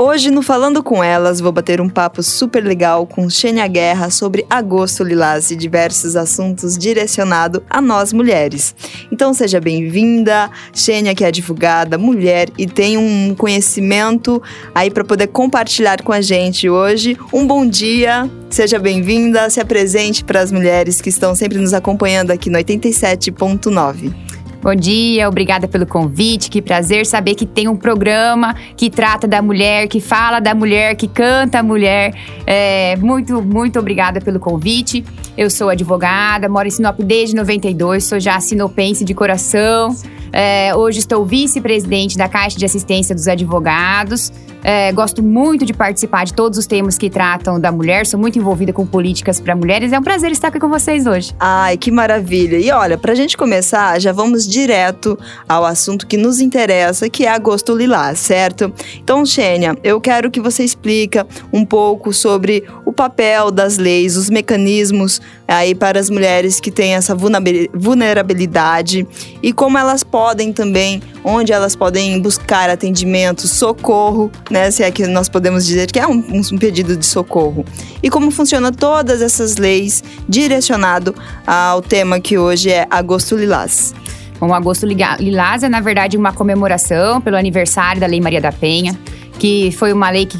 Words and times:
Hoje, 0.00 0.30
no 0.30 0.42
Falando 0.42 0.80
com 0.80 1.02
Elas, 1.02 1.40
vou 1.40 1.50
bater 1.50 1.80
um 1.80 1.88
papo 1.88 2.22
super 2.22 2.62
legal 2.62 3.04
com 3.04 3.28
Xênia 3.28 3.66
Guerra 3.66 4.10
sobre 4.10 4.46
Agosto 4.48 5.02
Lilás 5.02 5.50
e 5.50 5.56
diversos 5.56 6.14
assuntos 6.14 6.78
direcionados 6.78 7.62
a 7.68 7.80
nós 7.80 8.12
mulheres. 8.12 8.76
Então, 9.10 9.34
seja 9.34 9.60
bem-vinda, 9.60 10.48
Xênia, 10.72 11.16
que 11.16 11.24
é 11.24 11.26
advogada, 11.26 11.98
mulher 11.98 12.48
e 12.56 12.64
tem 12.64 12.96
um 12.96 13.34
conhecimento 13.34 14.40
aí 14.72 14.88
para 14.88 15.02
poder 15.02 15.26
compartilhar 15.26 16.00
com 16.00 16.12
a 16.12 16.20
gente 16.20 16.70
hoje. 16.70 17.16
Um 17.32 17.44
bom 17.44 17.66
dia, 17.66 18.30
seja 18.48 18.78
bem-vinda, 18.78 19.50
se 19.50 19.58
apresente 19.58 20.22
para 20.22 20.38
as 20.38 20.52
mulheres 20.52 21.00
que 21.00 21.08
estão 21.08 21.34
sempre 21.34 21.58
nos 21.58 21.74
acompanhando 21.74 22.30
aqui 22.30 22.48
no 22.48 22.56
87.9. 22.56 24.14
Bom 24.60 24.74
dia, 24.74 25.28
obrigada 25.28 25.68
pelo 25.68 25.86
convite. 25.86 26.50
Que 26.50 26.60
prazer 26.60 27.06
saber 27.06 27.36
que 27.36 27.46
tem 27.46 27.68
um 27.68 27.76
programa 27.76 28.56
que 28.76 28.90
trata 28.90 29.26
da 29.26 29.40
mulher, 29.40 29.86
que 29.86 30.00
fala 30.00 30.40
da 30.40 30.52
mulher, 30.52 30.96
que 30.96 31.06
canta 31.06 31.60
a 31.60 31.62
mulher. 31.62 32.12
É, 32.44 32.96
muito, 32.96 33.40
muito 33.40 33.78
obrigada 33.78 34.20
pelo 34.20 34.40
convite. 34.40 35.04
Eu 35.36 35.48
sou 35.48 35.68
advogada, 35.68 36.48
moro 36.48 36.66
em 36.66 36.70
Sinop 36.72 36.98
desde 36.98 37.36
92, 37.36 38.04
sou 38.04 38.18
já 38.18 38.40
sinopense 38.40 39.04
de 39.04 39.14
coração. 39.14 39.94
É, 40.32 40.74
hoje 40.74 40.98
estou 40.98 41.24
vice-presidente 41.24 42.16
da 42.16 42.28
Caixa 42.28 42.58
de 42.58 42.64
Assistência 42.64 43.14
dos 43.14 43.28
Advogados. 43.28 44.32
É, 44.62 44.90
gosto 44.92 45.22
muito 45.22 45.64
de 45.64 45.72
participar 45.72 46.24
de 46.24 46.34
todos 46.34 46.58
os 46.58 46.66
temas 46.66 46.98
que 46.98 47.08
tratam 47.08 47.60
da 47.60 47.70
mulher, 47.70 48.06
sou 48.06 48.18
muito 48.18 48.38
envolvida 48.38 48.72
com 48.72 48.84
políticas 48.84 49.40
para 49.40 49.54
mulheres. 49.54 49.92
É 49.92 49.98
um 49.98 50.02
prazer 50.02 50.32
estar 50.32 50.48
aqui 50.48 50.58
com 50.58 50.68
vocês 50.68 51.06
hoje. 51.06 51.34
Ai, 51.38 51.76
que 51.76 51.90
maravilha! 51.90 52.58
E 52.58 52.70
olha, 52.70 52.98
para 52.98 53.12
a 53.12 53.14
gente 53.14 53.36
começar, 53.36 54.00
já 54.00 54.12
vamos 54.12 54.46
direto 54.46 55.18
ao 55.48 55.64
assunto 55.64 56.06
que 56.06 56.16
nos 56.16 56.40
interessa, 56.40 57.08
que 57.08 57.24
é 57.24 57.28
agosto 57.28 57.76
lilás, 57.76 58.18
certo? 58.18 58.72
Então, 58.96 59.24
Xênia, 59.24 59.76
eu 59.84 60.00
quero 60.00 60.30
que 60.30 60.40
você 60.40 60.64
explica 60.64 61.26
um 61.52 61.64
pouco 61.64 62.12
sobre 62.12 62.64
o 62.84 62.92
papel 62.92 63.50
das 63.50 63.78
leis, 63.78 64.16
os 64.16 64.28
mecanismos 64.28 65.20
aí 65.48 65.74
para 65.74 65.98
as 65.98 66.10
mulheres 66.10 66.60
que 66.60 66.70
têm 66.70 66.94
essa 66.94 67.16
vulnerabilidade 67.16 69.06
e 69.42 69.52
como 69.52 69.78
elas 69.78 70.04
podem 70.04 70.52
também, 70.52 71.02
onde 71.24 71.52
elas 71.52 71.74
podem 71.74 72.20
buscar 72.20 72.68
atendimento, 72.68 73.48
socorro 73.48 74.30
né? 74.50 74.70
Se 74.70 74.82
é 74.82 74.90
que 74.90 75.06
nós 75.06 75.28
podemos 75.28 75.66
dizer 75.66 75.90
que 75.90 75.98
é 75.98 76.06
um, 76.06 76.22
um 76.52 76.58
pedido 76.58 76.96
de 76.96 77.06
socorro. 77.06 77.64
E 78.02 78.10
como 78.10 78.30
funciona 78.30 78.70
todas 78.70 79.22
essas 79.22 79.56
leis 79.56 80.02
direcionado 80.28 81.14
ao 81.46 81.80
tema 81.80 82.20
que 82.20 82.36
hoje 82.38 82.70
é 82.70 82.86
Agosto 82.90 83.36
Lilás. 83.36 83.94
Bom, 84.38 84.52
Agosto 84.54 84.86
Lilás 84.86 85.62
é, 85.62 85.68
na 85.68 85.80
verdade, 85.80 86.16
uma 86.16 86.32
comemoração 86.32 87.20
pelo 87.20 87.36
aniversário 87.36 88.00
da 88.00 88.06
Lei 88.06 88.20
Maria 88.20 88.40
da 88.40 88.52
Penha, 88.52 88.98
que 89.38 89.72
foi 89.72 89.92
uma 89.92 90.10
lei 90.10 90.26
que 90.26 90.38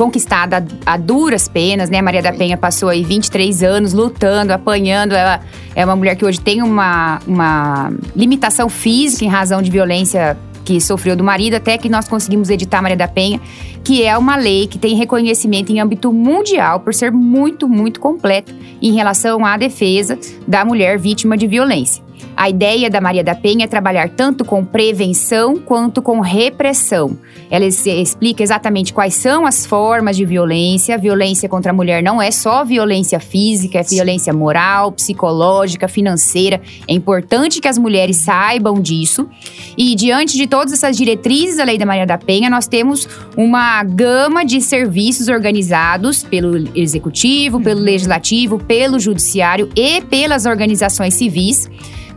conquistada 0.00 0.64
a, 0.86 0.96
duras 0.96 1.46
penas, 1.46 1.90
né? 1.90 2.00
Maria 2.00 2.22
da 2.22 2.32
Penha 2.32 2.56
passou 2.56 2.88
aí 2.88 3.04
23 3.04 3.62
anos 3.62 3.92
lutando, 3.92 4.50
apanhando. 4.50 5.12
Ela 5.12 5.42
é 5.76 5.84
uma 5.84 5.94
mulher 5.94 6.16
que 6.16 6.24
hoje 6.24 6.40
tem 6.40 6.62
uma, 6.62 7.20
uma 7.26 7.92
limitação 8.16 8.70
física 8.70 9.26
em 9.26 9.28
razão 9.28 9.60
de 9.60 9.70
violência 9.70 10.38
que 10.64 10.80
sofreu 10.80 11.14
do 11.14 11.22
marido, 11.22 11.56
até 11.56 11.76
que 11.76 11.90
nós 11.90 12.08
conseguimos 12.08 12.48
editar 12.48 12.80
Maria 12.80 12.96
da 12.96 13.08
Penha, 13.08 13.38
que 13.84 14.02
é 14.02 14.16
uma 14.16 14.36
lei 14.36 14.66
que 14.66 14.78
tem 14.78 14.96
reconhecimento 14.96 15.70
em 15.70 15.80
âmbito 15.80 16.10
mundial 16.10 16.80
por 16.80 16.94
ser 16.94 17.12
muito, 17.12 17.68
muito 17.68 18.00
completa 18.00 18.54
em 18.80 18.94
relação 18.94 19.44
à 19.44 19.58
defesa 19.58 20.18
da 20.48 20.64
mulher 20.64 20.98
vítima 20.98 21.36
de 21.36 21.46
violência. 21.46 22.02
A 22.36 22.48
ideia 22.48 22.88
da 22.88 23.00
Maria 23.00 23.22
da 23.22 23.34
Penha 23.34 23.64
é 23.64 23.68
trabalhar 23.68 24.08
tanto 24.08 24.44
com 24.44 24.64
prevenção 24.64 25.56
quanto 25.56 26.00
com 26.00 26.20
repressão. 26.20 27.18
Ela 27.50 27.66
explica 27.66 28.42
exatamente 28.42 28.92
quais 28.92 29.14
são 29.14 29.44
as 29.44 29.66
formas 29.66 30.16
de 30.16 30.24
violência. 30.24 30.96
Violência 30.96 31.48
contra 31.48 31.72
a 31.72 31.74
mulher 31.74 32.02
não 32.02 32.22
é 32.22 32.30
só 32.30 32.64
violência 32.64 33.18
física, 33.18 33.80
é 33.80 33.82
violência 33.82 34.32
moral, 34.32 34.92
psicológica, 34.92 35.88
financeira. 35.88 36.60
É 36.88 36.94
importante 36.94 37.60
que 37.60 37.68
as 37.68 37.76
mulheres 37.76 38.18
saibam 38.18 38.80
disso. 38.80 39.28
E 39.76 39.94
diante 39.94 40.36
de 40.36 40.46
todas 40.46 40.72
essas 40.72 40.96
diretrizes 40.96 41.56
da 41.56 41.64
Lei 41.64 41.76
da 41.76 41.86
Maria 41.86 42.06
da 42.06 42.16
Penha, 42.16 42.48
nós 42.48 42.66
temos 42.66 43.08
uma 43.36 43.82
gama 43.82 44.44
de 44.44 44.60
serviços 44.60 45.28
organizados 45.28 46.22
pelo 46.22 46.68
executivo, 46.74 47.60
pelo 47.60 47.80
legislativo, 47.80 48.58
pelo 48.58 48.98
judiciário 48.98 49.68
e 49.74 50.00
pelas 50.02 50.46
organizações 50.46 51.14
civis 51.14 51.68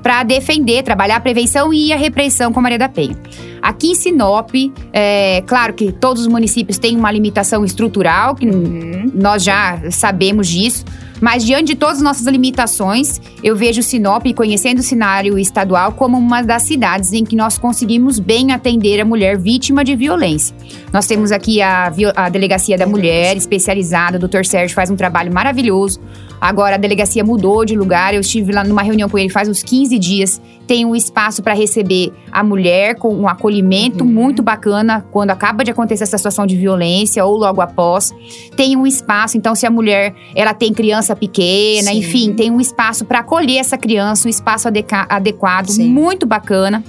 para 0.03 0.21
defender, 0.23 0.83
trabalhar 0.83 1.15
a 1.15 1.19
prevenção 1.21 1.73
e 1.73 1.93
a 1.93 1.97
repressão 1.97 2.51
com 2.51 2.59
a 2.59 2.63
Maria 2.63 2.77
da 2.77 2.89
Penha. 2.89 3.17
Aqui 3.61 3.91
em 3.91 3.95
Sinop, 3.95 4.51
é 4.91 5.41
claro 5.47 5.73
que 5.73 5.93
todos 5.93 6.23
os 6.23 6.27
municípios 6.27 6.77
têm 6.77 6.97
uma 6.97 7.09
limitação 7.09 7.63
estrutural, 7.63 8.35
que 8.35 8.45
uhum. 8.45 9.09
nós 9.15 9.41
já 9.41 9.79
sabemos 9.89 10.49
disso, 10.49 10.83
mas 11.23 11.45
diante 11.45 11.67
de 11.67 11.75
todas 11.75 11.99
as 11.99 12.03
nossas 12.03 12.27
limitações, 12.27 13.21
eu 13.41 13.55
vejo 13.55 13.81
Sinop, 13.81 14.25
conhecendo 14.35 14.79
o 14.79 14.83
cenário 14.83 15.39
estadual, 15.39 15.93
como 15.93 16.17
uma 16.17 16.41
das 16.41 16.63
cidades 16.63 17.13
em 17.13 17.23
que 17.23 17.33
nós 17.33 17.57
conseguimos 17.57 18.19
bem 18.19 18.51
atender 18.51 18.99
a 18.99 19.05
mulher 19.05 19.37
vítima 19.37 19.85
de 19.85 19.95
violência. 19.95 20.53
Nós 20.91 21.07
temos 21.07 21.31
aqui 21.31 21.61
a, 21.61 21.89
a 22.13 22.27
Delegacia 22.27 22.77
da 22.77 22.85
Mulher, 22.85 23.37
especializada, 23.37 24.17
o 24.17 24.27
Dr. 24.27 24.43
Sérgio 24.43 24.75
faz 24.75 24.91
um 24.91 24.97
trabalho 24.97 25.33
maravilhoso 25.33 26.01
Agora 26.43 26.75
a 26.75 26.77
delegacia 26.77 27.23
mudou 27.23 27.63
de 27.63 27.73
lugar. 27.73 28.13
Eu 28.13 28.19
estive 28.19 28.51
lá 28.51 28.65
numa 28.65 28.81
reunião 28.81 29.07
com 29.07 29.17
ele 29.17 29.29
faz 29.29 29.47
uns 29.47 29.63
15 29.63 29.97
dias. 29.97 30.41
Tem 30.67 30.85
um 30.85 30.95
espaço 30.95 31.43
para 31.43 31.53
receber 31.53 32.13
a 32.31 32.43
mulher 32.43 32.95
com 32.95 33.13
um 33.13 33.27
acolhimento 33.27 34.03
uhum. 34.03 34.09
muito 34.09 34.41
bacana 34.41 35.05
quando 35.11 35.31
acaba 35.31 35.63
de 35.63 35.71
acontecer 35.71 36.03
essa 36.03 36.17
situação 36.17 36.45
de 36.45 36.55
violência 36.55 37.23
ou 37.25 37.37
logo 37.37 37.61
após. 37.61 38.13
Tem 38.55 38.75
um 38.75 38.87
espaço, 38.87 39.37
então 39.37 39.55
se 39.55 39.65
a 39.65 39.71
mulher 39.71 40.13
ela 40.35 40.53
tem 40.53 40.73
criança 40.73 41.15
pequena, 41.15 41.91
Sim. 41.91 41.97
enfim, 41.97 42.33
tem 42.33 42.49
um 42.49 42.61
espaço 42.61 43.05
para 43.05 43.19
acolher 43.19 43.57
essa 43.57 43.77
criança, 43.77 44.27
um 44.27 44.29
espaço 44.29 44.67
adequado, 44.67 45.69
Sim. 45.69 45.89
muito 45.89 46.25
bacana. 46.25 46.83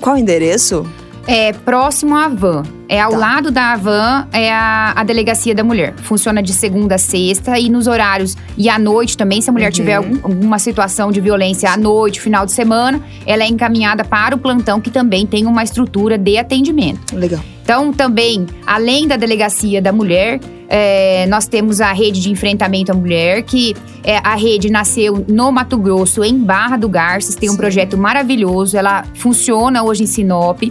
Qual 0.00 0.16
o 0.16 0.18
endereço? 0.18 0.86
É 1.26 1.52
próximo 1.52 2.14
à 2.14 2.28
van. 2.28 2.62
É 2.88 3.00
ao 3.00 3.12
tá. 3.12 3.16
lado 3.16 3.50
da 3.50 3.72
Avan, 3.72 4.28
é 4.30 4.52
a, 4.52 4.92
a 4.94 5.04
delegacia 5.04 5.54
da 5.54 5.64
mulher. 5.64 5.94
Funciona 5.96 6.42
de 6.42 6.52
segunda 6.52 6.96
a 6.96 6.98
sexta 6.98 7.58
e 7.58 7.70
nos 7.70 7.86
horários 7.86 8.36
e 8.58 8.68
à 8.68 8.78
noite 8.78 9.16
também. 9.16 9.40
Se 9.40 9.48
a 9.48 9.52
mulher 9.52 9.66
uhum. 9.66 9.72
tiver 9.72 9.94
alguma 9.94 10.58
situação 10.58 11.10
de 11.10 11.20
violência 11.20 11.70
à 11.70 11.76
noite, 11.76 12.20
final 12.20 12.44
de 12.44 12.52
semana, 12.52 13.00
ela 13.26 13.42
é 13.42 13.46
encaminhada 13.46 14.04
para 14.04 14.36
o 14.36 14.38
plantão, 14.38 14.80
que 14.80 14.90
também 14.90 15.26
tem 15.26 15.46
uma 15.46 15.62
estrutura 15.62 16.18
de 16.18 16.36
atendimento. 16.36 17.16
Legal. 17.16 17.40
Então, 17.64 17.94
também, 17.94 18.44
além 18.66 19.08
da 19.08 19.16
delegacia 19.16 19.80
da 19.80 19.90
mulher, 19.90 20.38
é, 20.68 21.26
nós 21.28 21.48
temos 21.48 21.80
a 21.80 21.94
rede 21.94 22.20
de 22.20 22.30
enfrentamento 22.30 22.92
à 22.92 22.94
mulher, 22.94 23.42
que 23.42 23.74
é, 24.02 24.18
a 24.18 24.34
rede 24.34 24.68
nasceu 24.68 25.24
no 25.26 25.50
Mato 25.50 25.78
Grosso, 25.78 26.22
em 26.22 26.36
Barra 26.36 26.76
do 26.76 26.90
Garças, 26.90 27.34
tem 27.34 27.48
um 27.48 27.52
Sim. 27.52 27.58
projeto 27.58 27.96
maravilhoso, 27.96 28.76
ela 28.76 29.04
funciona 29.14 29.82
hoje 29.82 30.02
em 30.02 30.06
Sinop. 30.06 30.62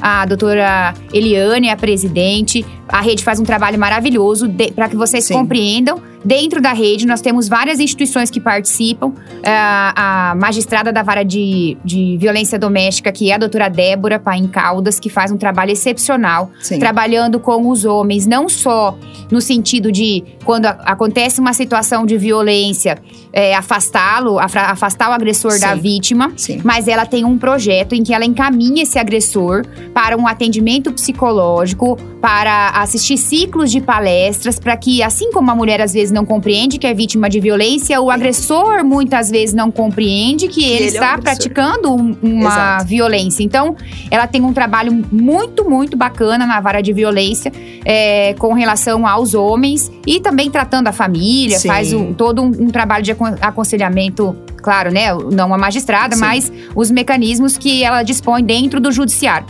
A 0.00 0.26
doutora 0.26 0.92
Eliane 1.12 1.68
é 1.68 1.72
a 1.72 1.76
presidente. 1.76 2.66
A 2.88 3.00
rede 3.00 3.22
faz 3.22 3.38
um 3.38 3.44
trabalho 3.44 3.78
maravilhoso 3.78 4.50
para 4.74 4.88
que 4.88 4.96
vocês 4.96 5.24
Sim. 5.24 5.34
compreendam 5.34 6.02
Dentro 6.24 6.60
da 6.60 6.72
rede, 6.72 7.06
nós 7.06 7.20
temos 7.20 7.48
várias 7.48 7.80
instituições 7.80 8.30
que 8.30 8.40
participam. 8.40 9.12
É, 9.42 9.50
a 9.52 10.34
magistrada 10.36 10.92
da 10.92 11.02
vara 11.02 11.22
de, 11.22 11.76
de 11.84 12.16
violência 12.18 12.58
doméstica, 12.58 13.10
que 13.10 13.30
é 13.30 13.34
a 13.34 13.38
doutora 13.38 13.68
Débora 13.68 14.18
Paim 14.18 14.46
Caldas, 14.46 15.00
que 15.00 15.08
faz 15.08 15.32
um 15.32 15.38
trabalho 15.38 15.70
excepcional, 15.70 16.50
Sim. 16.60 16.78
trabalhando 16.78 17.40
com 17.40 17.68
os 17.68 17.84
homens, 17.84 18.26
não 18.26 18.48
só 18.48 18.96
no 19.30 19.40
sentido 19.40 19.90
de 19.90 20.22
quando 20.44 20.66
acontece 20.66 21.40
uma 21.40 21.54
situação 21.54 22.04
de 22.04 22.18
violência, 22.18 22.98
é, 23.32 23.54
afastá-lo, 23.54 24.38
afastar 24.38 25.10
o 25.10 25.12
agressor 25.12 25.52
Sim. 25.52 25.60
da 25.60 25.74
vítima, 25.74 26.32
Sim. 26.36 26.60
mas 26.64 26.88
ela 26.88 27.06
tem 27.06 27.24
um 27.24 27.38
projeto 27.38 27.94
em 27.94 28.02
que 28.02 28.12
ela 28.12 28.24
encaminha 28.24 28.82
esse 28.82 28.98
agressor 28.98 29.64
para 29.94 30.16
um 30.16 30.26
atendimento 30.26 30.92
psicológico, 30.92 31.96
para 32.20 32.68
assistir 32.70 33.16
ciclos 33.16 33.70
de 33.70 33.80
palestras, 33.80 34.58
para 34.58 34.76
que, 34.76 35.02
assim 35.02 35.32
como 35.32 35.50
a 35.50 35.54
mulher 35.54 35.80
às 35.80 35.92
vezes 35.92 36.12
não 36.12 36.26
compreende 36.26 36.78
que 36.78 36.86
é 36.86 36.92
vítima 36.92 37.30
de 37.30 37.40
violência, 37.40 38.00
o 38.00 38.10
agressor 38.10 38.84
muitas 38.84 39.30
vezes 39.30 39.54
não 39.54 39.70
compreende 39.70 40.46
que 40.48 40.62
ele, 40.62 40.74
ele 40.74 40.84
está 40.86 41.12
é 41.12 41.16
um 41.16 41.20
praticando 41.20 41.94
uma 41.94 42.50
Exato. 42.50 42.84
violência. 42.84 43.42
Então, 43.42 43.74
ela 44.10 44.26
tem 44.26 44.42
um 44.42 44.52
trabalho 44.52 44.92
muito, 45.10 45.68
muito 45.68 45.96
bacana 45.96 46.46
na 46.46 46.60
vara 46.60 46.82
de 46.82 46.92
violência 46.92 47.50
é, 47.84 48.34
com 48.34 48.52
relação 48.52 49.06
aos 49.06 49.32
homens 49.32 49.90
e 50.06 50.20
também 50.20 50.50
tratando 50.50 50.88
a 50.88 50.92
família, 50.92 51.58
Sim. 51.58 51.68
faz 51.68 51.92
um, 51.92 52.12
todo 52.12 52.42
um, 52.42 52.46
um 52.46 52.70
trabalho 52.70 53.02
de 53.02 53.12
aconselhamento 53.40 54.36
claro, 54.60 54.90
né? 54.92 55.06
Não 55.32 55.54
a 55.54 55.58
magistrada, 55.58 56.14
Sim. 56.14 56.20
mas 56.20 56.52
os 56.74 56.90
mecanismos 56.90 57.56
que 57.56 57.82
ela 57.82 58.02
dispõe 58.02 58.44
dentro 58.44 58.78
do 58.78 58.92
judiciário. 58.92 59.46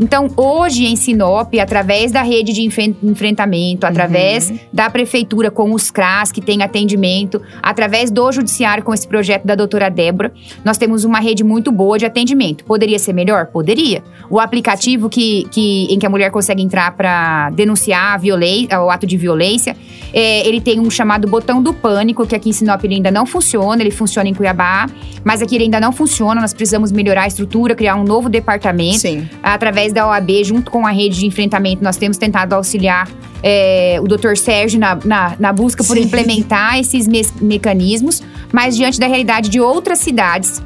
Então, 0.00 0.28
hoje 0.36 0.86
em 0.86 0.94
Sinop, 0.94 1.52
através 1.60 2.12
da 2.12 2.22
rede 2.22 2.52
de 2.52 2.62
enfrentamento, 3.02 3.86
através 3.86 4.50
uhum. 4.50 4.58
da 4.72 4.88
prefeitura 4.88 5.50
com 5.50 5.72
os 5.72 5.90
CRAS, 5.90 6.30
que 6.30 6.40
tem 6.40 6.62
atendimento, 6.62 7.40
através 7.62 8.10
do 8.10 8.30
judiciário 8.30 8.84
com 8.84 8.94
esse 8.94 9.06
projeto 9.06 9.44
da 9.44 9.54
doutora 9.54 9.88
Débora, 9.88 10.32
nós 10.64 10.78
temos 10.78 11.04
uma 11.04 11.20
rede 11.20 11.42
muito 11.42 11.72
boa 11.72 11.98
de 11.98 12.06
atendimento. 12.06 12.64
Poderia 12.64 12.98
ser 12.98 13.12
melhor? 13.12 13.46
Poderia. 13.46 14.02
O 14.30 14.38
aplicativo 14.38 15.08
que, 15.08 15.46
que, 15.50 15.86
em 15.90 15.98
que 15.98 16.06
a 16.06 16.10
mulher 16.10 16.30
consegue 16.30 16.62
entrar 16.62 16.92
para 16.92 17.50
denunciar 17.50 18.14
a 18.14 18.16
violência, 18.16 18.80
o 18.80 18.90
ato 18.90 19.06
de 19.06 19.16
violência, 19.16 19.76
é, 20.12 20.46
ele 20.46 20.60
tem 20.60 20.80
um 20.80 20.90
chamado 20.90 21.28
botão 21.28 21.62
do 21.62 21.72
pânico, 21.72 22.26
que 22.26 22.34
aqui 22.34 22.50
em 22.50 22.52
Sinop 22.52 22.82
ele 22.84 22.96
ainda 22.96 23.10
não 23.10 23.26
funciona, 23.26 23.82
ele 23.82 23.90
funciona 23.90 24.28
em 24.28 24.34
Cuiabá, 24.34 24.86
mas 25.24 25.42
aqui 25.42 25.54
ele 25.54 25.64
ainda 25.64 25.80
não 25.80 25.92
funciona, 25.92 26.40
nós 26.40 26.54
precisamos 26.54 26.92
melhorar 26.92 27.22
a 27.22 27.26
estrutura, 27.26 27.74
criar 27.74 27.96
um 27.96 28.04
novo 28.04 28.28
departamento. 28.28 28.98
Sim. 28.98 29.28
Através 29.42 29.87
da 29.92 30.06
OAB, 30.06 30.44
junto 30.44 30.70
com 30.70 30.86
a 30.86 30.90
rede 30.90 31.18
de 31.18 31.26
enfrentamento, 31.26 31.82
nós 31.82 31.96
temos 31.96 32.16
tentado 32.16 32.54
auxiliar 32.54 33.08
é, 33.42 33.98
o 34.02 34.06
doutor 34.06 34.36
Sérgio 34.36 34.80
na, 34.80 34.98
na, 35.04 35.36
na 35.38 35.52
busca 35.52 35.84
por 35.84 35.96
Sim. 35.96 36.04
implementar 36.04 36.78
esses 36.78 37.06
me 37.06 37.22
mecanismos, 37.40 38.22
mas 38.52 38.76
diante 38.76 38.98
da 38.98 39.06
realidade 39.06 39.48
de 39.48 39.60
outras 39.60 39.98
cidades 39.98 40.62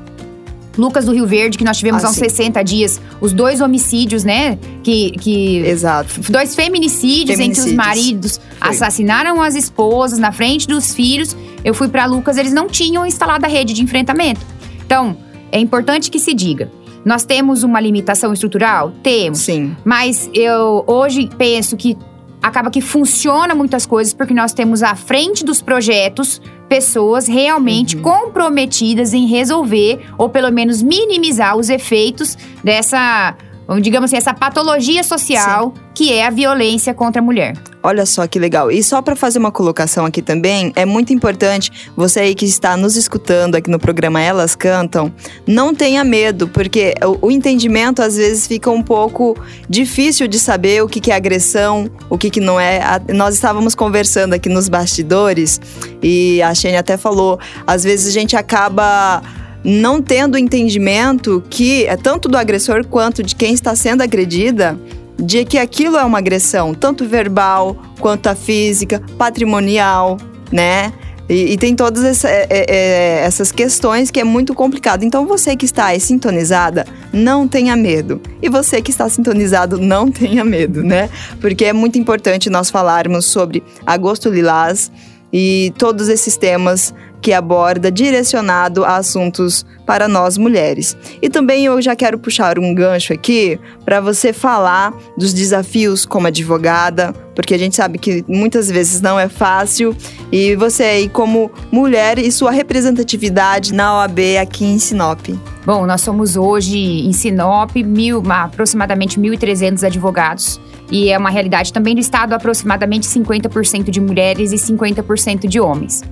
Lucas 0.77 1.05
do 1.05 1.13
Rio 1.13 1.27
Verde, 1.27 1.59
que 1.59 1.65
nós 1.65 1.77
tivemos 1.77 2.03
ah, 2.05 2.09
há 2.09 2.11
uns 2.11 2.17
60 2.17 2.63
dias, 2.63 3.01
os 3.21 3.33
dois 3.33 3.61
homicídios, 3.61 4.25
né? 4.25 4.59
Que. 4.83 5.11
que 5.13 5.59
Exato. 5.59 6.21
Dois 6.31 6.55
feminicídios, 6.55 7.37
feminicídios. 7.37 7.59
entre 7.59 7.71
os 7.71 7.77
maridos. 7.77 8.41
Foi. 8.59 8.71
Assassinaram 8.71 9.43
as 9.43 9.55
esposas 9.55 10.19
na 10.19 10.33
frente 10.33 10.67
dos 10.67 10.95
filhos. 10.95 11.37
Eu 11.65 11.75
fui 11.75 11.89
para 11.89 12.07
Lucas, 12.07 12.39
eles 12.39 12.53
não 12.53 12.69
tinham 12.69 13.05
instalado 13.07 13.45
a 13.45 13.49
rede 13.49 13.73
de 13.73 13.83
enfrentamento. 13.83 14.41
Então, 14.85 15.17
é 15.51 15.59
importante 15.59 16.11
que 16.11 16.19
se 16.19 16.33
diga. 16.33 16.71
Nós 17.05 17.25
temos 17.25 17.63
uma 17.63 17.81
limitação 17.81 18.33
estrutural? 18.33 18.93
Temos. 19.03 19.41
Sim. 19.41 19.77
Mas 19.85 20.31
eu 20.33 20.85
hoje 20.87 21.29
penso 21.37 21.77
que 21.77 21.97
acaba 22.43 22.71
que 22.71 22.81
funciona 22.81 23.55
muitas 23.55 23.87
coisas 23.87 24.13
porque 24.13 24.35
nós 24.35 24.53
temos 24.53 24.83
à 24.83 24.95
frente 24.95 25.45
dos 25.45 25.63
projetos 25.63 26.41
pessoas 26.69 27.29
realmente 27.29 27.97
uhum. 27.97 28.03
comprometidas 28.03 29.13
em 29.15 29.27
resolver 29.27 30.01
ou 30.19 30.29
pelo 30.29 30.51
menos 30.51 30.83
minimizar 30.83 31.57
os 31.57 31.69
efeitos 31.69 32.37
dessa 32.65 33.37
digamos 33.81 34.11
assim, 34.11 34.17
essa 34.17 34.35
patologia 34.35 35.05
social 35.05 35.73
Sim. 35.75 35.83
que 35.95 36.13
é 36.13 36.27
a 36.27 36.31
violência 36.31 36.93
contra 36.93 37.23
a 37.23 37.25
mulher. 37.25 37.55
Olha 37.83 38.07
só 38.07 38.27
que 38.27 38.39
legal. 38.39 38.71
E 38.71 38.83
só 38.83 39.03
para 39.03 39.17
fazer 39.17 39.39
uma 39.39 39.51
colocação 39.51 40.07
aqui 40.07 40.23
também, 40.23 40.73
é 40.77 40.85
muito 40.85 41.13
importante 41.13 41.91
você 41.97 42.21
aí 42.21 42.35
que 42.35 42.45
está 42.45 42.77
nos 42.77 42.97
escutando 42.97 43.57
aqui 43.57 43.69
no 43.69 43.79
programa 43.79 44.21
Elas 44.21 44.55
Cantam, 44.55 45.13
não 45.47 45.75
tenha 45.75 46.05
medo, 46.05 46.47
porque 46.47 46.95
o, 47.03 47.27
o 47.27 47.31
entendimento 47.31 48.01
às 48.01 48.17
vezes 48.17 48.47
fica 48.47 48.71
um 48.71 48.83
pouco 48.83 49.37
difícil 49.69 50.29
de 50.29 50.39
saber 50.39 50.83
o 50.83 50.89
que, 50.89 51.01
que 51.01 51.11
é 51.11 51.15
agressão, 51.15 51.91
o 52.09 52.17
que, 52.17 52.31
que 52.31 52.41
não 52.41 52.61
é. 52.61 52.81
A, 52.83 53.01
nós 53.13 53.35
estávamos 53.35 53.75
conversando 53.75 54.35
aqui 54.35 54.49
nos 54.49 54.69
bastidores 54.69 55.61
e 56.03 56.41
a 56.43 56.55
Shane 56.55 56.77
até 56.77 56.97
falou, 56.97 57.41
às 57.67 57.83
vezes 57.83 58.07
a 58.07 58.13
gente 58.13 58.37
acaba 58.37 59.23
não 59.65 60.03
tendo 60.03 60.37
entendimento 60.37 61.43
que 61.49 61.87
é 61.87 61.97
tanto 61.97 62.29
do 62.29 62.37
agressor 62.37 62.85
quanto 62.87 63.23
de 63.23 63.35
quem 63.35 63.55
está 63.55 63.75
sendo 63.75 64.03
agredida 64.03 64.79
de 65.19 65.45
que 65.45 65.59
aquilo 65.59 65.97
é 65.97 66.05
uma 66.05 66.19
agressão, 66.19 66.75
tanto 66.75 67.07
verbal 67.07 67.77
quanto 68.01 68.29
a 68.29 68.35
física, 68.35 69.01
patrimonial, 69.19 70.17
né? 70.51 70.93
E, 71.29 71.53
e 71.53 71.57
tem 71.57 71.75
todas 71.75 72.05
essa, 72.05 72.29
é, 72.29 72.47
é, 72.51 72.65
é, 72.69 73.25
essas 73.25 73.53
questões 73.53 74.11
que 74.11 74.21
é 74.21 74.25
muito 74.25 74.55
complicado. 74.55 75.05
Então, 75.05 75.27
você 75.27 75.57
que 75.57 75.65
está 75.65 75.87
aí 75.87 76.01
sintonizada, 76.01 76.85
não 77.13 77.47
tenha 77.47 77.77
medo. 77.77 78.21
E 78.43 78.49
você 78.49 78.83
que 78.83 78.91
está 78.91 79.09
sintonizado, 79.09 79.79
não 79.79 80.11
tenha 80.11 80.45
medo, 80.45 80.83
né? 80.83 81.09
Porque 81.41 81.65
é 81.65 81.73
muito 81.73 81.99
importante 81.99 82.51
nós 82.51 82.71
falarmos 82.71 83.27
sobre 83.27 83.63
agosto 83.87 84.29
lilás 84.29 84.91
e 85.33 85.73
todos 85.79 86.09
esses 86.09 86.37
temas 86.37 86.93
que 87.23 87.33
aborda 87.33 87.91
direcionado 87.91 88.85
a 88.85 88.97
assuntos 88.97 89.65
para 89.87 90.09
nós 90.09 90.37
mulheres. 90.37 90.97
E 91.23 91.29
também 91.29 91.65
eu 91.65 91.81
já 91.81 91.95
quero 91.95 92.19
puxar 92.19 92.59
um 92.59 92.75
gancho 92.75 93.13
aqui 93.13 93.59
para 93.85 94.01
você 94.01 94.33
falar 94.33 94.93
dos 95.17 95.33
desafios 95.33 96.05
como 96.05 96.27
advogada, 96.27 97.13
porque 97.35 97.55
a 97.55 97.59
gente 97.59 97.77
sabe 97.77 97.99
que 97.99 98.25
muitas 98.29 98.69
vezes 98.69 99.01
não 99.01 99.19
é 99.19 99.29
fácil. 99.29 99.97
E 100.31 100.57
você 100.57 100.83
aí, 100.83 101.09
como 101.09 101.51
mulher 101.71 102.19
e 102.19 102.31
sua 102.33 102.51
representatividade 102.51 103.73
na 103.73 103.99
OAB 103.99 104.19
aqui 104.41 104.65
em 104.65 104.79
Sinop. 104.79 105.21
Bom, 105.65 105.87
nós 105.87 106.01
somos 106.01 106.37
hoje 106.37 106.77
em 106.79 107.13
Sinop 107.13 107.77
mil, 107.77 108.23
aproximadamente 108.29 109.21
1.300 109.21 109.85
advogados. 109.85 110.61
E 110.91 111.09
é 111.09 111.17
uma 111.17 111.31
realidade 111.31 111.73
também 111.73 111.95
do 111.95 112.01
Estado, 112.01 112.35
aproximadamente 112.35 113.07
50% 113.07 113.91
de 113.91 114.01
mulheres 114.01 114.53
e 114.53 114.57
50% 114.57 115.47
de 115.47 115.59
homens. 115.59 116.03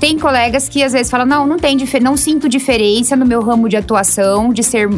Tem 0.00 0.18
colegas 0.18 0.68
que 0.68 0.82
às 0.82 0.92
vezes 0.92 1.10
falam: 1.10 1.26
não, 1.26 1.46
não 1.46 1.56
tem 1.56 1.76
não 2.02 2.16
sinto 2.16 2.48
diferença 2.48 3.16
no 3.16 3.24
meu 3.24 3.40
ramo 3.40 3.68
de 3.68 3.76
atuação 3.76 4.52
de 4.52 4.62
ser 4.62 4.88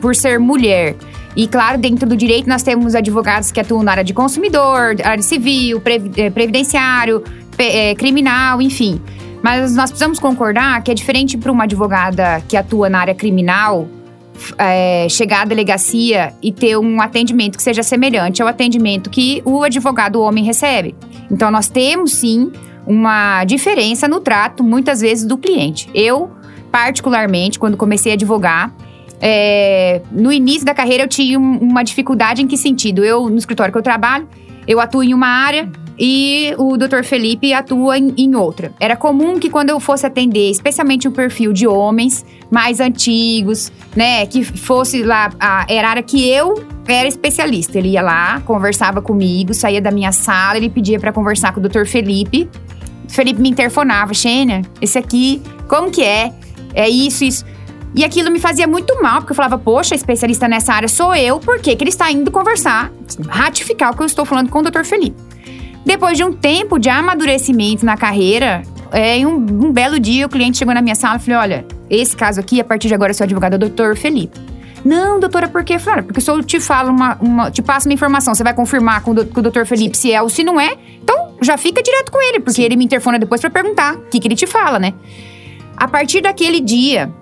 por 0.00 0.14
ser 0.14 0.38
mulher. 0.38 0.94
E 1.34 1.48
claro, 1.48 1.78
dentro 1.78 2.06
do 2.06 2.16
direito 2.16 2.48
nós 2.48 2.62
temos 2.62 2.94
advogados 2.94 3.50
que 3.50 3.58
atuam 3.58 3.82
na 3.82 3.92
área 3.92 4.04
de 4.04 4.12
consumidor, 4.12 4.96
área 5.02 5.22
civil, 5.22 5.80
eh, 6.16 6.30
previdenciário, 6.30 7.22
eh, 7.56 7.94
criminal, 7.94 8.60
enfim. 8.60 9.00
Mas 9.42 9.74
nós 9.74 9.90
precisamos 9.90 10.18
concordar 10.18 10.82
que 10.82 10.90
é 10.90 10.94
diferente 10.94 11.38
para 11.38 11.50
uma 11.50 11.64
advogada 11.64 12.42
que 12.46 12.56
atua 12.56 12.90
na 12.90 13.00
área 13.00 13.14
criminal 13.14 13.88
é, 14.58 15.06
chegar 15.08 15.42
à 15.42 15.44
delegacia 15.44 16.32
e 16.42 16.52
ter 16.52 16.76
um 16.76 17.00
atendimento 17.00 17.56
que 17.56 17.62
seja 17.62 17.82
semelhante 17.82 18.42
ao 18.42 18.48
atendimento 18.48 19.10
que 19.10 19.42
o 19.44 19.62
advogado 19.62 20.20
homem 20.20 20.44
recebe. 20.44 20.94
Então, 21.30 21.50
nós 21.50 21.68
temos 21.68 22.12
sim 22.12 22.52
uma 22.86 23.44
diferença 23.44 24.08
no 24.08 24.20
trato, 24.20 24.62
muitas 24.62 25.00
vezes, 25.00 25.24
do 25.24 25.36
cliente. 25.36 25.88
Eu, 25.94 26.30
particularmente, 26.70 27.58
quando 27.58 27.76
comecei 27.76 28.12
a 28.12 28.14
advogar, 28.14 28.74
é, 29.20 30.02
no 30.10 30.32
início 30.32 30.64
da 30.64 30.74
carreira 30.74 31.04
eu 31.04 31.08
tinha 31.08 31.38
uma 31.38 31.82
dificuldade 31.82 32.42
em 32.42 32.46
que 32.46 32.56
sentido? 32.56 33.04
Eu, 33.04 33.28
no 33.30 33.36
escritório 33.36 33.72
que 33.72 33.78
eu 33.78 33.82
trabalho, 33.82 34.28
eu 34.66 34.80
atuo 34.80 35.02
em 35.02 35.14
uma 35.14 35.28
área 35.28 35.70
e 35.98 36.54
o 36.58 36.76
Dr. 36.76 37.04
Felipe 37.04 37.52
atua 37.52 37.98
em, 37.98 38.12
em, 38.16 38.34
outra. 38.34 38.72
Era 38.80 38.96
comum 38.96 39.38
que 39.38 39.48
quando 39.48 39.70
eu 39.70 39.78
fosse 39.78 40.06
atender, 40.06 40.50
especialmente 40.50 41.06
o 41.06 41.12
perfil 41.12 41.52
de 41.52 41.66
homens 41.66 42.24
mais 42.50 42.80
antigos, 42.80 43.70
né, 43.94 44.26
que 44.26 44.42
fosse 44.42 45.02
lá, 45.02 45.30
a, 45.38 45.66
era 45.68 45.88
a 45.88 45.90
área 45.92 46.02
que 46.02 46.28
eu 46.28 46.66
era 46.88 47.06
especialista. 47.06 47.78
Ele 47.78 47.90
ia 47.90 48.02
lá, 48.02 48.40
conversava 48.40 49.00
comigo, 49.00 49.54
saía 49.54 49.80
da 49.80 49.90
minha 49.90 50.10
sala, 50.10 50.56
ele 50.56 50.70
pedia 50.70 50.98
para 50.98 51.12
conversar 51.12 51.52
com 51.52 51.60
o 51.60 51.62
Dr. 51.62 51.86
Felipe. 51.86 52.48
Felipe 53.12 53.40
me 53.40 53.50
interfonava, 53.50 54.14
Xênia, 54.14 54.62
esse 54.80 54.98
aqui, 54.98 55.42
como 55.68 55.90
que 55.90 56.02
é? 56.02 56.32
É 56.74 56.88
isso, 56.88 57.24
isso. 57.24 57.44
E 57.94 58.04
aquilo 58.04 58.30
me 58.30 58.40
fazia 58.40 58.66
muito 58.66 59.02
mal, 59.02 59.20
porque 59.20 59.32
eu 59.32 59.36
falava, 59.36 59.58
poxa, 59.58 59.94
especialista 59.94 60.48
nessa 60.48 60.72
área 60.72 60.88
sou 60.88 61.14
eu, 61.14 61.38
por 61.38 61.60
que, 61.60 61.70
ele 61.70 61.90
está 61.90 62.10
indo 62.10 62.30
conversar, 62.30 62.90
ratificar 63.28 63.92
o 63.92 63.96
que 63.96 64.02
eu 64.02 64.06
estou 64.06 64.24
falando 64.24 64.48
com 64.48 64.60
o 64.60 64.62
Dr. 64.62 64.84
Felipe? 64.84 65.20
Depois 65.84 66.16
de 66.16 66.24
um 66.24 66.32
tempo 66.32 66.78
de 66.78 66.88
amadurecimento 66.88 67.84
na 67.84 67.98
carreira, 67.98 68.62
é, 68.90 69.18
em 69.18 69.26
um, 69.26 69.34
um, 69.34 69.72
belo 69.72 70.00
dia 70.00 70.24
o 70.24 70.28
cliente 70.28 70.56
chegou 70.56 70.72
na 70.72 70.80
minha 70.80 70.94
sala 70.94 71.16
e 71.16 71.18
falou: 71.18 71.40
Olha, 71.40 71.66
esse 71.90 72.16
caso 72.16 72.40
aqui, 72.40 72.60
a 72.60 72.64
partir 72.64 72.88
de 72.88 72.94
agora, 72.94 73.12
seu 73.12 73.24
advogado 73.24 73.54
é 73.54 73.56
o 73.56 73.58
doutor 73.58 73.96
Felipe. 73.96 74.40
Não, 74.84 75.20
doutora, 75.20 75.48
por 75.48 75.62
quê? 75.64 75.78
Falei, 75.78 76.02
porque 76.02 76.20
se 76.20 76.30
eu 76.30 76.42
te 76.42 76.58
falo 76.58 76.90
uma, 76.90 77.16
uma, 77.20 77.50
te 77.50 77.62
passo 77.62 77.88
uma 77.88 77.94
informação, 77.94 78.34
você 78.34 78.42
vai 78.42 78.54
confirmar 78.54 79.02
com 79.02 79.12
o, 79.12 79.14
doutor 79.14 79.66
Felipe 79.66 79.96
se 79.96 80.12
é 80.12 80.20
ou 80.20 80.28
se 80.28 80.42
não 80.42 80.60
é, 80.60 80.76
então 81.02 81.21
já 81.42 81.56
fica 81.56 81.82
direto 81.82 82.10
com 82.10 82.20
ele, 82.20 82.40
porque 82.40 82.60
Sim. 82.60 82.64
ele 82.64 82.76
me 82.76 82.84
interfona 82.84 83.18
depois 83.18 83.40
para 83.40 83.50
perguntar 83.50 83.94
o 83.94 84.02
que, 84.08 84.20
que 84.20 84.28
ele 84.28 84.36
te 84.36 84.46
fala, 84.46 84.78
né? 84.78 84.94
A 85.76 85.88
partir 85.88 86.20
daquele 86.20 86.60
dia, 86.60 87.12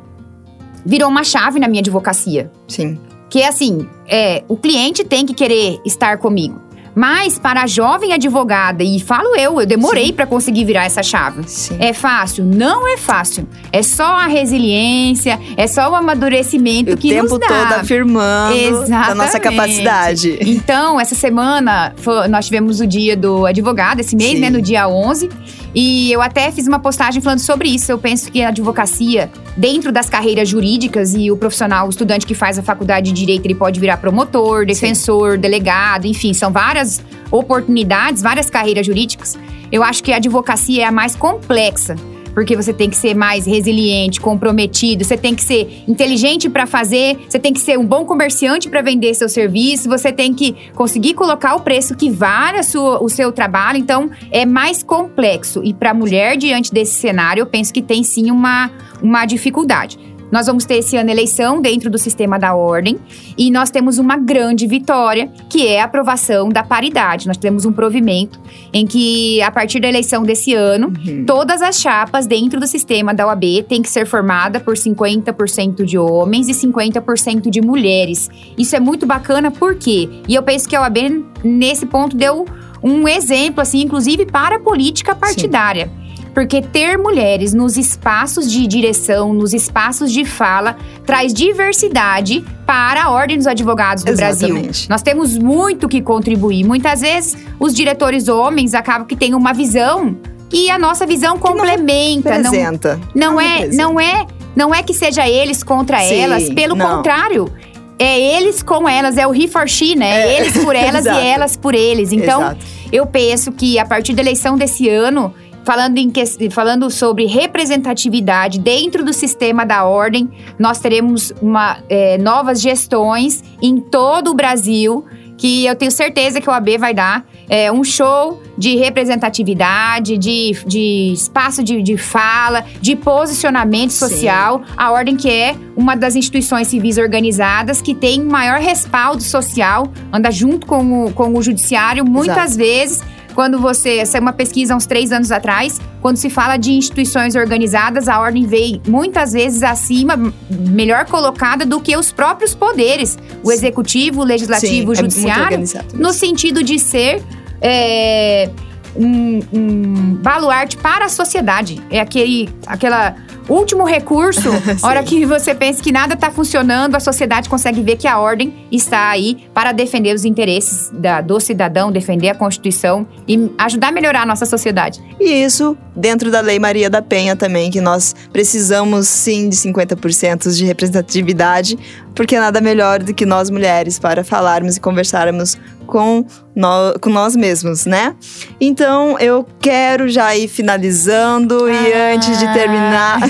virou 0.84 1.08
uma 1.08 1.24
chave 1.24 1.58
na 1.58 1.68
minha 1.68 1.80
advocacia. 1.80 2.50
Sim. 2.68 2.98
Que 3.28 3.42
é 3.42 3.48
assim, 3.48 3.88
é, 4.06 4.42
o 4.48 4.56
cliente 4.56 5.04
tem 5.04 5.24
que 5.24 5.34
querer 5.34 5.80
estar 5.84 6.18
comigo. 6.18 6.60
Mas 6.94 7.38
para 7.38 7.62
a 7.62 7.66
jovem 7.66 8.12
advogada, 8.12 8.82
e 8.82 9.00
falo 9.00 9.36
eu, 9.36 9.60
eu 9.60 9.66
demorei 9.66 10.12
para 10.12 10.26
conseguir 10.26 10.64
virar 10.64 10.84
essa 10.84 11.02
chave. 11.02 11.42
Sim. 11.46 11.76
É 11.78 11.92
fácil? 11.92 12.44
Não 12.44 12.86
é 12.88 12.96
fácil. 12.96 13.46
É 13.72 13.82
só 13.82 14.04
a 14.04 14.26
resiliência, 14.26 15.38
é 15.56 15.66
só 15.66 15.90
o 15.90 15.94
amadurecimento 15.94 16.92
o 16.92 16.96
que 16.96 17.14
nos 17.14 17.30
dá. 17.30 17.36
O 17.36 17.38
tempo 17.38 17.52
todo 17.52 17.72
afirmando 17.80 18.56
Exatamente. 18.56 19.10
a 19.10 19.14
nossa 19.14 19.40
capacidade. 19.40 20.38
Então, 20.40 21.00
essa 21.00 21.14
semana 21.14 21.94
nós 22.28 22.46
tivemos 22.46 22.80
o 22.80 22.86
dia 22.86 23.16
do 23.16 23.46
advogado, 23.46 24.00
esse 24.00 24.16
mês, 24.16 24.32
Sim. 24.32 24.40
né, 24.40 24.50
no 24.50 24.60
dia 24.60 24.88
11. 24.88 25.28
E 25.74 26.10
eu 26.10 26.20
até 26.20 26.50
fiz 26.50 26.66
uma 26.66 26.78
postagem 26.78 27.22
falando 27.22 27.38
sobre 27.38 27.68
isso. 27.68 27.90
Eu 27.92 27.98
penso 27.98 28.30
que 28.30 28.42
a 28.42 28.48
advocacia, 28.48 29.30
dentro 29.56 29.92
das 29.92 30.08
carreiras 30.10 30.48
jurídicas 30.48 31.14
e 31.14 31.30
o 31.30 31.36
profissional, 31.36 31.86
o 31.86 31.90
estudante 31.90 32.26
que 32.26 32.34
faz 32.34 32.58
a 32.58 32.62
faculdade 32.62 33.12
de 33.12 33.20
direito, 33.20 33.46
ele 33.46 33.54
pode 33.54 33.78
virar 33.78 33.96
promotor, 33.98 34.66
defensor, 34.66 35.34
Sim. 35.34 35.38
delegado, 35.38 36.06
enfim, 36.06 36.32
são 36.32 36.52
várias 36.52 37.00
oportunidades, 37.30 38.22
várias 38.22 38.50
carreiras 38.50 38.84
jurídicas. 38.84 39.38
Eu 39.70 39.82
acho 39.84 40.02
que 40.02 40.12
a 40.12 40.16
advocacia 40.16 40.82
é 40.82 40.86
a 40.86 40.92
mais 40.92 41.14
complexa. 41.14 41.94
Porque 42.34 42.56
você 42.56 42.72
tem 42.72 42.88
que 42.88 42.96
ser 42.96 43.14
mais 43.14 43.46
resiliente, 43.46 44.20
comprometido, 44.20 45.04
você 45.04 45.16
tem 45.16 45.34
que 45.34 45.42
ser 45.42 45.84
inteligente 45.86 46.48
para 46.48 46.66
fazer, 46.66 47.18
você 47.28 47.38
tem 47.38 47.52
que 47.52 47.60
ser 47.60 47.78
um 47.78 47.84
bom 47.84 48.04
comerciante 48.04 48.68
para 48.68 48.82
vender 48.82 49.14
seu 49.14 49.28
serviço, 49.28 49.88
você 49.88 50.12
tem 50.12 50.32
que 50.32 50.54
conseguir 50.74 51.14
colocar 51.14 51.54
o 51.54 51.60
preço 51.60 51.94
que 51.94 52.10
vale 52.10 52.62
sua, 52.62 53.02
o 53.02 53.08
seu 53.08 53.32
trabalho. 53.32 53.78
Então, 53.78 54.10
é 54.30 54.46
mais 54.46 54.82
complexo. 54.82 55.62
E 55.64 55.74
para 55.74 55.90
a 55.90 55.94
mulher, 55.94 56.36
diante 56.36 56.72
desse 56.72 56.94
cenário, 56.94 57.40
eu 57.42 57.46
penso 57.46 57.72
que 57.72 57.82
tem 57.82 58.02
sim 58.02 58.30
uma, 58.30 58.70
uma 59.02 59.26
dificuldade. 59.26 59.98
Nós 60.30 60.46
vamos 60.46 60.64
ter 60.64 60.76
esse 60.76 60.96
ano 60.96 61.10
eleição 61.10 61.60
dentro 61.60 61.90
do 61.90 61.98
sistema 61.98 62.38
da 62.38 62.54
ordem 62.54 62.98
e 63.36 63.50
nós 63.50 63.70
temos 63.70 63.98
uma 63.98 64.16
grande 64.16 64.66
vitória, 64.66 65.30
que 65.48 65.66
é 65.66 65.80
a 65.80 65.84
aprovação 65.84 66.48
da 66.48 66.62
paridade. 66.62 67.26
Nós 67.26 67.36
temos 67.36 67.64
um 67.64 67.72
provimento 67.72 68.40
em 68.72 68.86
que, 68.86 69.42
a 69.42 69.50
partir 69.50 69.80
da 69.80 69.88
eleição 69.88 70.22
desse 70.22 70.54
ano, 70.54 70.92
uhum. 71.06 71.24
todas 71.24 71.62
as 71.62 71.80
chapas 71.80 72.26
dentro 72.26 72.60
do 72.60 72.66
sistema 72.66 73.12
da 73.12 73.26
OAB 73.26 73.64
têm 73.68 73.82
que 73.82 73.90
ser 73.90 74.06
formada 74.06 74.60
por 74.60 74.74
50% 74.74 75.84
de 75.84 75.98
homens 75.98 76.48
e 76.48 76.52
50% 76.52 77.50
de 77.50 77.60
mulheres. 77.60 78.30
Isso 78.56 78.76
é 78.76 78.80
muito 78.80 79.06
bacana, 79.06 79.50
por 79.50 79.74
quê? 79.74 80.08
E 80.28 80.34
eu 80.34 80.42
penso 80.42 80.68
que 80.68 80.76
a 80.76 80.82
OAB, 80.82 81.24
nesse 81.42 81.86
ponto, 81.86 82.16
deu 82.16 82.44
um 82.82 83.06
exemplo, 83.06 83.60
assim, 83.60 83.82
inclusive 83.82 84.26
para 84.26 84.56
a 84.56 84.60
política 84.60 85.14
partidária. 85.14 85.86
Sim. 85.86 86.09
Porque 86.34 86.62
ter 86.62 86.96
mulheres 86.96 87.52
nos 87.52 87.76
espaços 87.76 88.50
de 88.50 88.66
direção, 88.66 89.32
nos 89.32 89.52
espaços 89.52 90.12
de 90.12 90.24
fala, 90.24 90.76
traz 91.04 91.34
diversidade 91.34 92.44
para 92.66 93.04
a 93.04 93.10
Ordem 93.10 93.36
dos 93.36 93.46
Advogados 93.46 94.04
do 94.04 94.10
Exatamente. 94.10 94.62
Brasil. 94.62 94.86
Nós 94.88 95.02
temos 95.02 95.36
muito 95.36 95.88
que 95.88 96.00
contribuir. 96.00 96.64
Muitas 96.64 97.00
vezes, 97.00 97.36
os 97.58 97.74
diretores 97.74 98.28
homens 98.28 98.74
acabam 98.74 99.06
que 99.06 99.16
têm 99.16 99.34
uma 99.34 99.52
visão 99.52 100.16
e 100.52 100.70
a 100.70 100.78
nossa 100.78 101.06
visão 101.06 101.38
complementa. 101.38 102.38
Não 102.38 102.50
representa. 102.50 103.00
Não, 103.14 103.32
não, 103.32 103.40
é, 103.40 103.66
não 103.68 104.00
é, 104.00 104.26
não 104.54 104.74
é 104.74 104.82
que 104.82 104.94
seja 104.94 105.28
eles 105.28 105.62
contra 105.62 105.98
Sim, 105.98 106.20
elas. 106.20 106.48
Pelo 106.50 106.74
não. 106.74 106.96
contrário 106.96 107.52
é 107.98 108.18
eles 108.18 108.62
com 108.62 108.88
elas, 108.88 109.18
é 109.18 109.26
o 109.26 109.34
he 109.34 109.46
for 109.46 109.68
she, 109.68 109.94
né? 109.94 110.22
É, 110.22 110.40
eles 110.40 110.64
por 110.64 110.74
elas 110.74 111.04
e 111.04 111.08
elas 111.08 111.56
por 111.56 111.74
eles. 111.74 112.12
Então, 112.12 112.40
Exato. 112.40 112.64
eu 112.90 113.06
penso 113.06 113.52
que 113.52 113.78
a 113.78 113.84
partir 113.84 114.14
da 114.14 114.22
eleição 114.22 114.56
desse 114.56 114.88
ano, 114.88 115.34
Falando, 115.70 115.98
em 115.98 116.10
que, 116.10 116.24
falando 116.50 116.90
sobre 116.90 117.26
representatividade 117.26 118.58
dentro 118.58 119.04
do 119.04 119.12
sistema 119.12 119.64
da 119.64 119.84
ordem, 119.84 120.28
nós 120.58 120.80
teremos 120.80 121.32
uma, 121.40 121.78
é, 121.88 122.18
novas 122.18 122.60
gestões 122.60 123.44
em 123.62 123.78
todo 123.78 124.32
o 124.32 124.34
Brasil, 124.34 125.04
que 125.38 125.64
eu 125.66 125.76
tenho 125.76 125.92
certeza 125.92 126.40
que 126.40 126.50
o 126.50 126.52
AB 126.52 126.76
vai 126.76 126.92
dar 126.92 127.24
é, 127.48 127.70
um 127.70 127.84
show 127.84 128.42
de 128.58 128.74
representatividade, 128.74 130.18
de, 130.18 130.56
de 130.66 131.12
espaço 131.12 131.62
de, 131.62 131.80
de 131.80 131.96
fala, 131.96 132.64
de 132.80 132.96
posicionamento 132.96 133.92
social. 133.92 134.58
Sim. 134.58 134.74
A 134.76 134.90
Ordem 134.90 135.14
que 135.14 135.30
é 135.30 135.54
uma 135.76 135.94
das 135.94 136.16
instituições 136.16 136.66
civis 136.66 136.98
organizadas 136.98 137.80
que 137.80 137.94
tem 137.94 138.20
maior 138.24 138.58
respaldo 138.58 139.22
social, 139.22 139.86
anda 140.12 140.32
junto 140.32 140.66
com 140.66 141.04
o, 141.04 141.12
com 141.12 141.32
o 141.32 141.40
judiciário, 141.40 142.04
muitas 142.04 142.56
Exato. 142.56 142.58
vezes 142.58 143.19
quando 143.34 143.58
você. 143.58 143.98
Essa 143.98 144.18
é 144.18 144.20
uma 144.20 144.32
pesquisa 144.32 144.74
uns 144.74 144.86
três 144.86 145.12
anos 145.12 145.30
atrás. 145.32 145.80
Quando 146.00 146.16
se 146.16 146.30
fala 146.30 146.56
de 146.56 146.72
instituições 146.72 147.34
organizadas, 147.34 148.08
a 148.08 148.20
ordem 148.20 148.46
vem 148.46 148.80
muitas 148.86 149.32
vezes 149.32 149.62
acima, 149.62 150.16
melhor 150.48 151.04
colocada 151.06 151.66
do 151.66 151.80
que 151.80 151.96
os 151.96 152.10
próprios 152.10 152.54
poderes. 152.54 153.18
O 153.42 153.52
executivo, 153.52 154.22
o 154.22 154.24
legislativo, 154.24 154.70
Sim, 154.70 154.86
o 154.88 154.92
é 154.92 154.94
judiciário. 154.96 155.56
É 155.58 155.96
no 155.96 156.12
sentido 156.12 156.62
de 156.62 156.78
ser. 156.78 157.22
É, 157.62 158.48
um, 158.96 159.40
um 159.52 160.14
baluarte 160.16 160.76
para 160.76 161.06
a 161.06 161.08
sociedade. 161.08 161.82
É 161.90 162.00
aquele, 162.00 162.48
aquela 162.66 163.16
último 163.48 163.84
recurso, 163.84 164.48
hora 164.82 165.02
que 165.02 165.26
você 165.26 165.54
pensa 165.54 165.82
que 165.82 165.90
nada 165.90 166.14
está 166.14 166.30
funcionando, 166.30 166.94
a 166.94 167.00
sociedade 167.00 167.48
consegue 167.48 167.82
ver 167.82 167.96
que 167.96 168.06
a 168.06 168.18
ordem 168.18 168.66
está 168.70 169.08
aí 169.08 169.48
para 169.52 169.72
defender 169.72 170.14
os 170.14 170.24
interesses 170.24 170.90
da, 170.92 171.20
do 171.20 171.40
cidadão, 171.40 171.90
defender 171.90 172.28
a 172.28 172.34
Constituição 172.34 173.06
e 173.26 173.50
ajudar 173.58 173.88
a 173.88 173.92
melhorar 173.92 174.22
a 174.22 174.26
nossa 174.26 174.46
sociedade. 174.46 175.02
E 175.18 175.24
isso 175.42 175.76
dentro 175.94 176.30
da 176.30 176.40
Lei 176.40 176.58
Maria 176.58 176.88
da 176.88 177.02
Penha 177.02 177.34
também, 177.34 177.70
que 177.70 177.80
nós 177.80 178.14
precisamos 178.32 179.08
sim 179.08 179.48
de 179.48 179.56
50% 179.56 180.54
de 180.54 180.64
representatividade, 180.64 181.78
porque 182.14 182.38
nada 182.38 182.60
melhor 182.60 183.02
do 183.02 183.12
que 183.12 183.26
nós 183.26 183.50
mulheres 183.50 183.98
para 183.98 184.22
falarmos 184.22 184.76
e 184.76 184.80
conversarmos 184.80 185.58
com, 185.90 186.24
no, 186.54 186.98
com 187.00 187.10
nós 187.10 187.34
mesmos, 187.34 187.84
né? 187.84 188.14
Então 188.60 189.18
eu 189.18 189.44
quero 189.60 190.08
já 190.08 190.34
ir 190.36 190.48
finalizando 190.48 191.64
ah. 191.64 191.72
e 191.72 192.14
antes 192.14 192.38
de 192.38 192.50
terminar, 192.52 193.20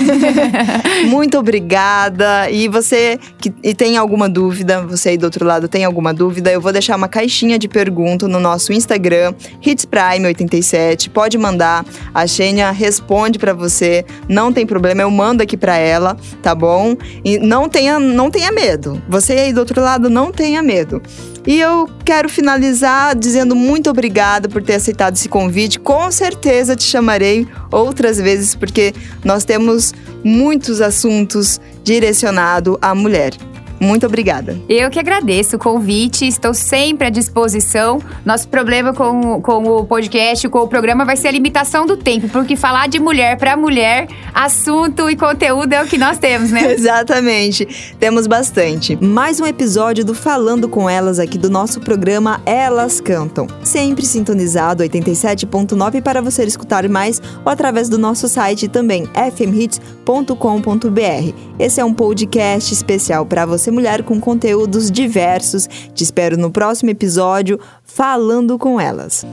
muito 1.09 1.37
obrigada. 1.37 2.49
E 2.49 2.67
você 2.67 3.19
que 3.39 3.51
e 3.63 3.73
tem 3.73 3.97
alguma 3.97 4.29
dúvida, 4.29 4.81
você 4.83 5.09
aí 5.09 5.17
do 5.17 5.25
outro 5.25 5.43
lado 5.43 5.67
tem 5.67 5.83
alguma 5.83 6.13
dúvida, 6.13 6.51
eu 6.51 6.61
vou 6.61 6.71
deixar 6.71 6.95
uma 6.95 7.07
caixinha 7.07 7.57
de 7.57 7.67
pergunta 7.67 8.27
no 8.27 8.39
nosso 8.39 8.71
Instagram, 8.71 9.33
HitsPrime87. 9.61 11.09
Pode 11.09 11.37
mandar, 11.37 11.83
a 12.13 12.27
Xênia 12.27 12.69
responde 12.71 13.39
para 13.39 13.53
você, 13.53 14.05
não 14.29 14.53
tem 14.53 14.65
problema, 14.65 15.01
eu 15.01 15.09
mando 15.09 15.41
aqui 15.41 15.57
para 15.57 15.75
ela, 15.75 16.15
tá 16.43 16.53
bom? 16.53 16.95
E 17.25 17.39
não 17.39 17.67
tenha, 17.67 17.99
não 17.99 18.29
tenha 18.29 18.51
medo. 18.51 19.01
Você 19.09 19.33
aí 19.33 19.51
do 19.51 19.59
outro 19.59 19.81
lado 19.81 20.09
não 20.09 20.31
tenha 20.31 20.61
medo. 20.61 21.01
E 21.45 21.59
eu 21.59 21.89
quero 22.05 22.29
finalizar 22.29 23.15
dizendo 23.15 23.55
muito 23.55 23.89
obrigada 23.89 24.47
por 24.47 24.61
ter 24.61 24.75
aceitado 24.75 25.15
esse 25.15 25.27
convite. 25.27 25.79
Com 25.79 26.11
certeza 26.11 26.75
te 26.75 26.83
chamarei 26.83 27.47
outras 27.71 28.17
vezes, 28.17 28.53
porque 28.53 28.93
nós 29.23 29.43
temos 29.43 29.93
muitos 30.23 30.81
assuntos 30.81 31.59
direcionados 31.83 32.77
à 32.81 32.93
mulher. 32.93 33.33
Muito 33.81 34.05
obrigada. 34.05 34.55
Eu 34.69 34.91
que 34.91 34.99
agradeço 34.99 35.55
o 35.55 35.59
convite, 35.59 36.27
estou 36.27 36.53
sempre 36.53 37.07
à 37.07 37.09
disposição. 37.09 37.99
Nosso 38.23 38.47
problema 38.47 38.93
com, 38.93 39.41
com 39.41 39.63
o 39.63 39.83
podcast, 39.87 40.47
com 40.49 40.59
o 40.59 40.67
programa, 40.67 41.03
vai 41.03 41.17
ser 41.17 41.29
a 41.29 41.31
limitação 41.31 41.87
do 41.87 41.97
tempo, 41.97 42.29
porque 42.29 42.55
falar 42.55 42.87
de 42.87 42.99
mulher 42.99 43.37
para 43.37 43.57
mulher, 43.57 44.07
assunto 44.35 45.09
e 45.09 45.15
conteúdo 45.15 45.73
é 45.73 45.81
o 45.81 45.87
que 45.87 45.97
nós 45.97 46.19
temos, 46.19 46.51
né? 46.51 46.73
Exatamente. 46.77 47.95
Temos 47.99 48.27
bastante. 48.27 48.95
Mais 49.03 49.39
um 49.39 49.47
episódio 49.47 50.05
do 50.05 50.13
Falando 50.13 50.69
com 50.69 50.87
Elas 50.87 51.17
aqui 51.17 51.39
do 51.39 51.49
nosso 51.49 51.79
programa 51.79 52.39
Elas 52.45 53.01
Cantam. 53.01 53.47
Sempre 53.63 54.05
sintonizado 54.05 54.83
87.9 54.83 56.03
para 56.03 56.21
você 56.21 56.43
escutar 56.43 56.87
mais 56.87 57.19
ou 57.43 57.51
através 57.51 57.89
do 57.89 57.97
nosso 57.97 58.27
site 58.27 58.67
também 58.67 59.09
fmhits.com.br. 59.35 60.31
Esse 61.57 61.81
é 61.81 61.85
um 61.85 61.93
podcast 61.95 62.71
especial 62.71 63.25
para 63.25 63.43
você 63.43 63.70
mulher 63.71 64.03
com 64.03 64.19
conteúdos 64.19 64.91
diversos. 64.91 65.67
Te 65.93 66.03
espero 66.03 66.37
no 66.37 66.51
próximo 66.51 66.89
episódio 66.91 67.59
falando 67.83 68.57
com 68.57 68.79
elas. 68.79 69.25